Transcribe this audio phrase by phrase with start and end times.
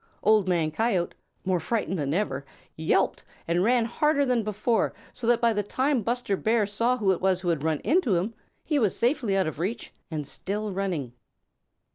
[0.23, 1.13] Old Man Coyote,
[1.45, 2.43] more frightened than ever,
[2.75, 7.11] yelped and ran harder than before, so that by the time Buster Bear saw who
[7.11, 8.33] it was who had run into him,
[8.63, 11.13] he was safely out of reach and still running.